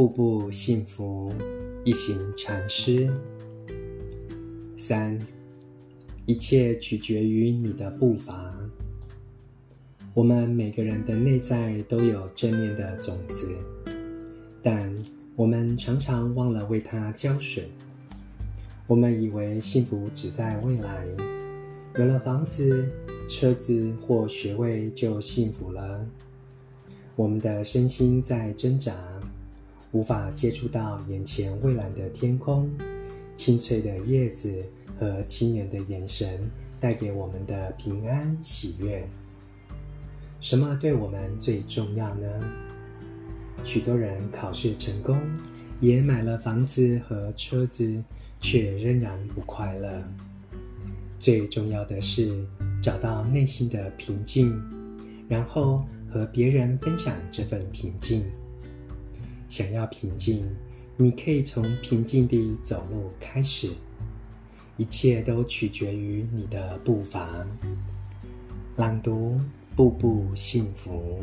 [0.00, 1.30] 步步幸福，
[1.84, 3.12] 一行禅师。
[4.74, 5.18] 三，
[6.24, 8.50] 一切取决于你的步伐。
[10.14, 13.54] 我们每个人的内在都有正面的种子，
[14.62, 14.90] 但
[15.36, 17.68] 我们常常忘了为它浇水。
[18.86, 21.06] 我们以为幸福只在未来，
[21.98, 22.88] 有了房子、
[23.28, 26.06] 车子或学位就幸福了。
[27.16, 28.96] 我们的身心在挣扎，
[29.92, 32.70] 无法接触到眼前蔚蓝的天空、
[33.36, 34.64] 青翠的叶子
[34.98, 36.48] 和亲人的眼神
[36.78, 39.06] 带给我们的平安喜悦。
[40.40, 42.26] 什么对我们最重要呢？
[43.64, 45.18] 许多人考试成功，
[45.80, 48.02] 也买了房子和车子，
[48.40, 50.02] 却仍然不快乐。
[51.18, 52.42] 最重要的是
[52.82, 54.58] 找到内心的平静，
[55.28, 58.24] 然后和别人分享这份平静。
[59.50, 60.48] 想要平静，
[60.96, 63.70] 你可以从平静地走路开始。
[64.76, 67.46] 一切都取决于你的步伐。
[68.76, 69.38] 朗读，
[69.76, 71.20] 步步幸福。